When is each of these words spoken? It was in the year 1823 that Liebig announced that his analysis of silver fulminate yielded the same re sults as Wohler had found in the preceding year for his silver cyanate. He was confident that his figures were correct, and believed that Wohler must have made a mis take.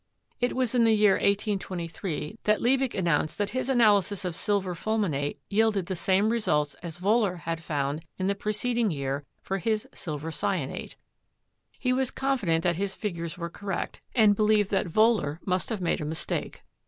It 0.39 0.53
was 0.55 0.73
in 0.73 0.83
the 0.83 0.95
year 0.95 1.11
1823 1.13 2.39
that 2.45 2.59
Liebig 2.59 2.95
announced 2.95 3.37
that 3.37 3.51
his 3.51 3.69
analysis 3.69 4.25
of 4.25 4.35
silver 4.35 4.73
fulminate 4.73 5.39
yielded 5.47 5.85
the 5.85 5.95
same 5.95 6.29
re 6.31 6.39
sults 6.39 6.73
as 6.81 6.99
Wohler 6.99 7.41
had 7.41 7.61
found 7.63 8.03
in 8.17 8.25
the 8.25 8.33
preceding 8.33 8.89
year 8.89 9.25
for 9.43 9.59
his 9.59 9.87
silver 9.93 10.31
cyanate. 10.31 10.95
He 11.77 11.93
was 11.93 12.09
confident 12.09 12.63
that 12.63 12.77
his 12.77 12.95
figures 12.95 13.37
were 13.37 13.51
correct, 13.51 14.01
and 14.15 14.35
believed 14.35 14.71
that 14.71 14.87
Wohler 14.87 15.37
must 15.45 15.69
have 15.69 15.81
made 15.81 16.01
a 16.01 16.05
mis 16.05 16.25
take. 16.25 16.63